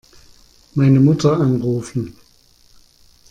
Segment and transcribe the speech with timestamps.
[0.73, 2.17] Meine Mutter anrufen.